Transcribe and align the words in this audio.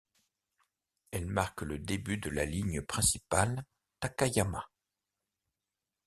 Elle 1.11 1.27
marque 1.27 1.61
le 1.61 1.77
début 1.77 2.17
de 2.17 2.31
la 2.31 2.43
ligne 2.45 2.81
principale 2.81 3.63
Takayama. 3.99 4.67